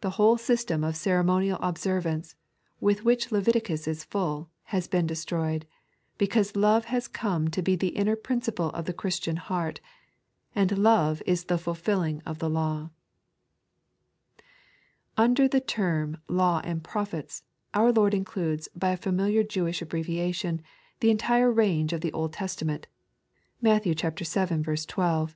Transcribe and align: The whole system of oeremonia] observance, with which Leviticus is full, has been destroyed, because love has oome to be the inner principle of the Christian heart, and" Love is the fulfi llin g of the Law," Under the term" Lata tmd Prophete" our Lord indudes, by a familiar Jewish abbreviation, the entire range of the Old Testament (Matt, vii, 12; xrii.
The 0.00 0.18
whole 0.18 0.36
system 0.38 0.82
of 0.82 0.96
oeremonia] 0.96 1.56
observance, 1.62 2.34
with 2.80 3.04
which 3.04 3.30
Leviticus 3.30 3.86
is 3.86 4.02
full, 4.02 4.50
has 4.74 4.88
been 4.88 5.06
destroyed, 5.06 5.68
because 6.18 6.56
love 6.56 6.86
has 6.86 7.06
oome 7.06 7.48
to 7.52 7.62
be 7.62 7.76
the 7.76 7.94
inner 7.96 8.16
principle 8.16 8.70
of 8.70 8.86
the 8.86 8.92
Christian 8.92 9.36
heart, 9.36 9.80
and" 10.52 10.76
Love 10.78 11.22
is 11.26 11.44
the 11.44 11.54
fulfi 11.58 11.96
llin 11.96 12.16
g 12.16 12.22
of 12.26 12.40
the 12.40 12.50
Law," 12.50 12.90
Under 15.16 15.46
the 15.46 15.60
term" 15.60 16.16
Lata 16.28 16.66
tmd 16.68 16.80
Prophete" 16.82 17.42
our 17.74 17.92
Lord 17.92 18.14
indudes, 18.14 18.66
by 18.74 18.90
a 18.90 18.96
familiar 18.96 19.44
Jewish 19.44 19.80
abbreviation, 19.80 20.60
the 20.98 21.10
entire 21.12 21.52
range 21.52 21.92
of 21.92 22.00
the 22.00 22.12
Old 22.12 22.32
Testament 22.32 22.88
(Matt, 23.62 23.84
vii, 23.84 23.94
12; 23.94 24.14
xrii. 24.26 25.34